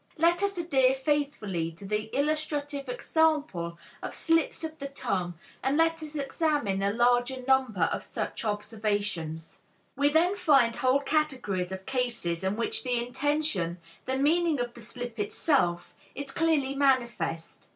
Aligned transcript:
Let 0.17 0.41
us 0.41 0.57
adhere 0.57 0.95
faithfully 0.95 1.71
to 1.73 1.85
the 1.85 2.05
illustrative 2.11 2.89
example 2.89 3.77
of 4.01 4.15
slips 4.15 4.63
of 4.63 4.79
the 4.79 4.87
tongue 4.87 5.35
and 5.61 5.77
let 5.77 6.01
us 6.01 6.15
examine 6.15 6.81
a 6.81 6.91
larger 6.91 7.43
number 7.47 7.83
of 7.83 8.03
such 8.03 8.43
observations. 8.43 9.61
We 9.95 10.09
then 10.09 10.35
find 10.35 10.75
whole 10.75 11.01
categories 11.01 11.71
of 11.71 11.85
cases 11.85 12.43
in 12.43 12.55
which 12.55 12.81
the 12.83 12.97
intention, 12.97 13.77
the 14.05 14.17
meaning 14.17 14.59
of 14.59 14.73
the 14.73 14.81
slip 14.81 15.19
itself, 15.19 15.93
is 16.15 16.31
clearly 16.31 16.73
manifest. 16.73 17.67